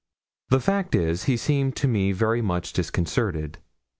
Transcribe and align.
The 0.49 0.59
fact 0.59 0.95
is, 0.95 1.25
he 1.25 1.37
seemed 1.37 1.75
to 1.75 1.87
me 1.87 2.11
very 2.11 2.41
much 2.41 2.73
disconcerted. 2.73 3.59